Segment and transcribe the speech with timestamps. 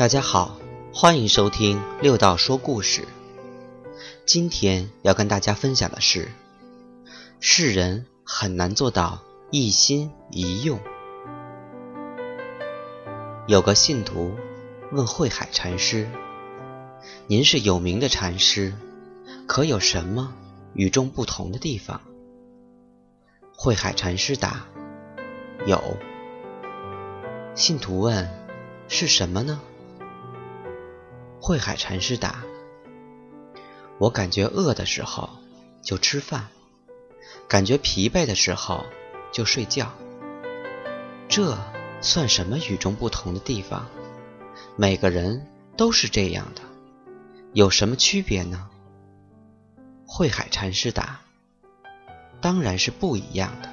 [0.00, 0.58] 大家好，
[0.94, 3.06] 欢迎收听六道说故事。
[4.24, 6.30] 今天要跟大家分享的是，
[7.38, 10.80] 世人很难做到一心一用。
[13.46, 14.34] 有个信徒
[14.90, 16.08] 问慧海禅师
[17.28, 18.72] ：“您是有名的禅师，
[19.46, 20.32] 可有什么
[20.72, 22.00] 与众不同的地方？”
[23.54, 24.64] 慧海禅师答
[25.68, 25.98] ：“有。”
[27.54, 28.26] 信徒问
[28.88, 29.60] ：“是什么呢？”
[31.40, 32.44] 慧海禅师答
[33.98, 35.30] ：“我感觉饿的时候
[35.82, 36.48] 就吃饭，
[37.48, 38.84] 感觉疲惫的时候
[39.32, 39.90] 就睡觉。
[41.28, 41.56] 这
[42.02, 43.88] 算什么与众不同的地方？
[44.76, 46.60] 每个人都是这样的，
[47.54, 48.68] 有什么区别呢？”
[50.06, 51.20] 慧海禅师答
[52.42, 53.70] ：“当然是不一样的。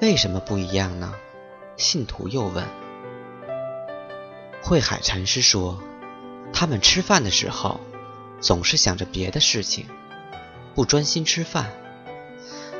[0.00, 1.14] 为什么不一样呢？”
[1.78, 2.66] 信徒又问
[4.62, 5.82] ：“慧海禅师说，
[6.52, 7.80] 他们吃饭的时候
[8.40, 9.86] 总是想着别的事情，
[10.74, 11.66] 不专心吃饭；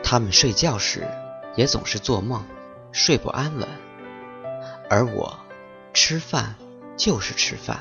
[0.03, 1.09] 他们睡觉时
[1.57, 2.45] 也总是做梦，
[2.93, 3.69] 睡不安稳。
[4.91, 5.39] 而我
[5.95, 6.57] 吃饭
[6.97, 7.81] 就是吃饭，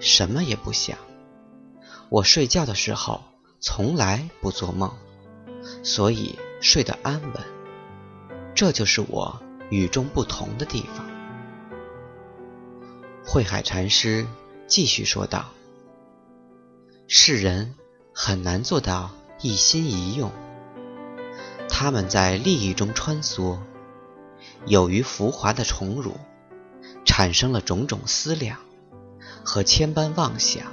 [0.00, 0.98] 什么也不想。
[2.08, 3.22] 我睡觉的时候
[3.60, 4.92] 从来不做梦，
[5.82, 7.42] 所以睡得安稳。
[8.54, 11.06] 这就是我。”与众不同的地方。
[13.34, 14.28] 慧海禅师
[14.68, 15.46] 继续说道
[17.08, 17.74] ：“世人
[18.14, 19.10] 很难做到
[19.40, 20.30] 一心一用，
[21.68, 23.58] 他们在利益中穿梭，
[24.66, 26.16] 由于浮华的宠辱，
[27.04, 28.60] 产生了种种思量
[29.44, 30.66] 和千般妄想。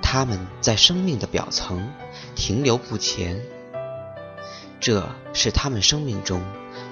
[0.00, 1.92] 他们在生命的表层
[2.34, 3.44] 停留不前，
[4.80, 6.40] 这是他们生命中。”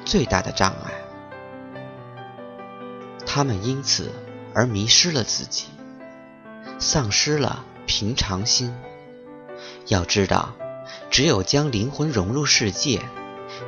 [0.05, 0.93] 最大的障碍，
[3.25, 4.13] 他们因此
[4.57, 5.67] 而迷失了自己，
[6.79, 8.75] 丧失了平常心。
[9.89, 10.55] 要知道，
[11.11, 13.03] 只有将灵魂融入世界，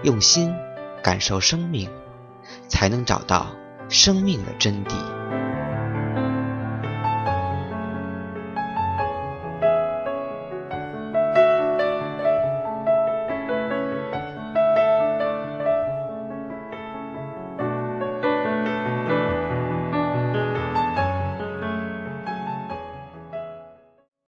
[0.03, 0.55] 用心
[1.03, 1.91] 感受生命，
[2.69, 3.49] 才能找到
[3.91, 4.95] 生命的真谛。